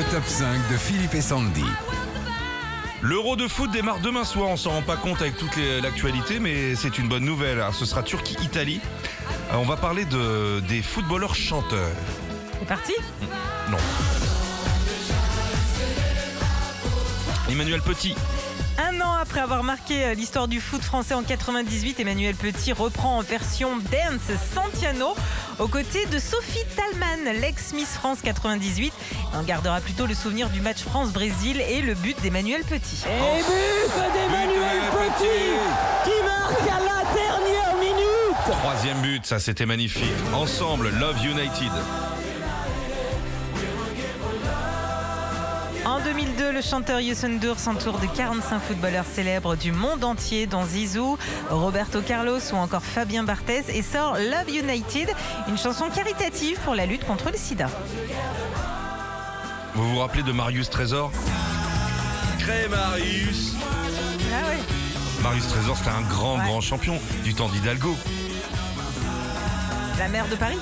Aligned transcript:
Le 0.00 0.06
top 0.06 0.24
5 0.24 0.72
de 0.72 0.78
Philippe 0.78 1.14
et 1.14 1.20
Sandy. 1.20 1.62
L'Euro 3.02 3.36
de 3.36 3.46
foot 3.46 3.70
démarre 3.70 4.00
demain 4.00 4.24
soir, 4.24 4.48
on 4.48 4.56
s'en 4.56 4.70
rend 4.70 4.80
pas 4.80 4.96
compte 4.96 5.20
avec 5.20 5.36
toute 5.36 5.58
l'actualité, 5.82 6.40
mais 6.40 6.74
c'est 6.74 6.96
une 6.96 7.06
bonne 7.06 7.26
nouvelle. 7.26 7.60
Alors, 7.60 7.74
ce 7.74 7.84
sera 7.84 8.02
Turquie-Italie. 8.02 8.80
On 9.52 9.64
va 9.64 9.76
parler 9.76 10.06
de, 10.06 10.60
des 10.60 10.80
footballeurs 10.80 11.34
chanteurs. 11.34 11.94
C'est 12.60 12.66
parti? 12.66 12.94
Non. 13.70 13.76
Emmanuel 17.50 17.82
Petit. 17.82 18.14
Un 18.80 18.98
an 19.02 19.14
après 19.20 19.40
avoir 19.40 19.62
marqué 19.62 20.04
euh, 20.04 20.14
l'histoire 20.14 20.48
du 20.48 20.58
foot 20.58 20.82
français 20.82 21.12
en 21.12 21.22
98, 21.22 22.00
Emmanuel 22.00 22.34
Petit 22.34 22.72
reprend 22.72 23.18
en 23.18 23.20
version 23.20 23.76
dance 23.76 24.34
Santiano 24.54 25.14
aux 25.58 25.68
côtés 25.68 26.06
de 26.06 26.18
Sophie 26.18 26.64
Talman, 26.74 27.40
l'ex-Miss 27.40 27.88
France 27.88 28.20
98. 28.22 28.92
On 29.34 29.42
gardera 29.42 29.80
plutôt 29.80 30.06
le 30.06 30.14
souvenir 30.14 30.48
du 30.48 30.62
match 30.62 30.82
France-Brésil 30.82 31.60
et 31.68 31.82
le 31.82 31.92
but 31.92 32.18
d'Emmanuel 32.22 32.62
Petit. 32.62 33.04
Et 33.04 33.42
but 33.42 33.92
d'Emmanuel 34.14 34.80
Petit 34.92 35.50
qui 36.04 36.24
marque 36.24 36.62
à 36.62 36.80
la 36.80 37.12
dernière 37.12 37.76
minute 37.78 38.58
Troisième 38.62 39.00
but, 39.02 39.26
ça 39.26 39.38
c'était 39.38 39.66
magnifique. 39.66 40.04
Ensemble, 40.32 40.88
Love 40.98 41.22
United. 41.22 41.70
En 46.00 46.04
2002, 46.04 46.52
le 46.52 46.62
chanteur 46.62 46.98
Youssou 47.00 47.28
N'Dour 47.28 47.58
s'entoure 47.58 47.98
de 47.98 48.06
45 48.06 48.58
footballeurs 48.60 49.04
célèbres 49.04 49.54
du 49.54 49.70
monde 49.70 50.02
entier, 50.02 50.46
dont 50.46 50.64
Zizou, 50.64 51.18
Roberto 51.50 52.00
Carlos 52.00 52.38
ou 52.52 52.56
encore 52.56 52.82
Fabien 52.82 53.22
Barthez, 53.22 53.64
et 53.68 53.82
sort 53.82 54.14
Love 54.14 54.48
United, 54.48 55.10
une 55.48 55.58
chanson 55.58 55.90
caritative 55.94 56.58
pour 56.64 56.74
la 56.74 56.86
lutte 56.86 57.04
contre 57.04 57.30
le 57.30 57.36
sida. 57.36 57.66
Vous 59.74 59.90
vous 59.92 59.98
rappelez 59.98 60.22
de 60.22 60.32
Marius 60.32 60.70
Trésor? 60.70 61.12
Cré 62.38 62.66
Marius 62.68 63.54
Ah 64.32 64.48
ouais 64.48 64.58
Marius 65.22 65.48
Trésor, 65.48 65.76
c'était 65.76 65.90
un 65.90 66.00
grand, 66.02 66.38
Ouais. 66.38 66.44
grand 66.46 66.60
champion 66.62 66.98
du 67.24 67.34
temps 67.34 67.48
d'Hidalgo. 67.50 67.94
La 69.98 70.08
mère 70.08 70.26
de 70.28 70.36
Paris 70.36 70.58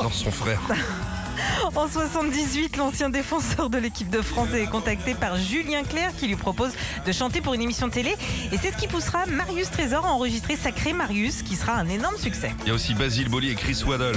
Non, 0.00 0.10
son 0.10 0.30
frère. 0.30 0.60
En 1.76 1.88
78, 1.88 2.76
l'ancien 2.76 3.10
défenseur 3.10 3.70
de 3.70 3.78
l'équipe 3.78 4.10
de 4.10 4.22
France 4.22 4.48
est 4.54 4.66
contacté 4.66 5.14
par 5.14 5.36
Julien 5.36 5.82
Clerc 5.82 6.12
qui 6.16 6.26
lui 6.26 6.36
propose 6.36 6.72
de 7.06 7.12
chanter 7.12 7.40
pour 7.40 7.54
une 7.54 7.62
émission 7.62 7.88
télé. 7.90 8.14
Et 8.52 8.58
c'est 8.58 8.72
ce 8.72 8.76
qui 8.76 8.88
poussera 8.88 9.26
Marius 9.26 9.70
Trésor 9.70 10.06
à 10.06 10.10
enregistrer 10.10 10.56
Sacré 10.56 10.92
Marius, 10.92 11.42
qui 11.42 11.56
sera 11.56 11.74
un 11.74 11.88
énorme 11.88 12.16
succès. 12.16 12.52
Il 12.62 12.68
y 12.68 12.70
a 12.70 12.74
aussi 12.74 12.94
Basile 12.94 13.28
Boli 13.28 13.50
et 13.50 13.54
Chris 13.54 13.82
Waddle. 13.86 14.16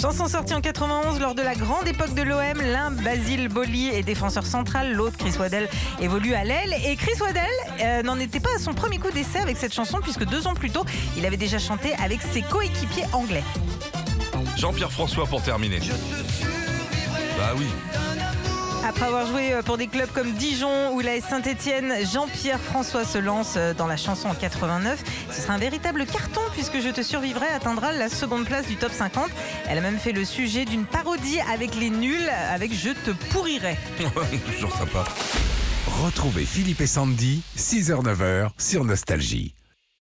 Chanson 0.00 0.28
sortie 0.28 0.52
en 0.52 0.60
91 0.60 1.20
lors 1.20 1.34
de 1.34 1.40
la 1.40 1.54
grande 1.54 1.88
époque 1.88 2.12
de 2.12 2.20
l'OM. 2.20 2.60
L'un, 2.60 2.90
Basile 2.90 3.48
Boli, 3.48 3.88
est 3.88 4.02
défenseur 4.02 4.44
central. 4.44 4.92
L'autre, 4.92 5.16
Chris 5.16 5.32
Waddell, 5.38 5.68
évolue 6.00 6.34
à 6.34 6.44
l'aile. 6.44 6.74
Et 6.86 6.96
Chris 6.96 7.18
Waddell 7.18 7.42
euh, 7.80 8.02
n'en 8.02 8.18
était 8.18 8.40
pas 8.40 8.54
à 8.54 8.58
son 8.58 8.74
premier 8.74 8.98
coup 8.98 9.10
d'essai 9.10 9.38
avec 9.38 9.56
cette 9.56 9.72
chanson, 9.72 10.00
puisque 10.02 10.24
deux 10.26 10.46
ans 10.46 10.54
plus 10.54 10.70
tôt, 10.70 10.84
il 11.16 11.24
avait 11.24 11.38
déjà 11.38 11.58
chanté 11.58 11.94
avec 11.94 12.20
ses 12.20 12.42
coéquipiers 12.42 13.06
anglais. 13.14 13.42
Jean-Pierre 14.56 14.92
François 14.92 15.26
pour 15.26 15.42
terminer. 15.42 15.80
Bah 17.36 17.52
oui. 17.56 17.66
Après 18.86 19.06
avoir 19.06 19.26
joué 19.26 19.52
euh, 19.52 19.62
pour 19.62 19.78
des 19.78 19.88
clubs 19.88 20.10
comme 20.12 20.32
Dijon 20.32 20.92
ou 20.94 21.00
la 21.00 21.20
Saint-Etienne, 21.20 21.92
Jean-Pierre 22.12 22.60
François 22.60 23.04
se 23.04 23.18
lance 23.18 23.54
euh, 23.56 23.74
dans 23.74 23.88
la 23.88 23.96
chanson 23.96 24.28
en 24.28 24.34
89. 24.34 25.02
Ce 25.32 25.42
sera 25.42 25.54
un 25.54 25.58
véritable 25.58 26.06
carton 26.06 26.40
puisque 26.52 26.80
Je 26.80 26.90
te 26.90 27.02
survivrai 27.02 27.48
atteindra 27.48 27.92
la 27.92 28.08
seconde 28.08 28.44
place 28.44 28.66
du 28.66 28.76
top 28.76 28.92
50. 28.92 29.28
Elle 29.68 29.78
a 29.78 29.80
même 29.80 29.98
fait 29.98 30.12
le 30.12 30.24
sujet 30.24 30.64
d'une 30.64 30.84
parodie 30.84 31.40
avec 31.52 31.74
les 31.74 31.90
nuls, 31.90 32.30
avec 32.52 32.72
Je 32.72 32.90
te 32.90 33.10
pourrirai. 33.32 33.76
Toujours 34.54 34.76
sympa. 34.76 35.04
Retrouvez 36.04 36.44
Philippe 36.44 36.80
et 36.80 36.86
Sandy, 36.86 37.42
6h-9h 37.58 38.50
sur 38.58 38.84
Nostalgie. 38.84 39.54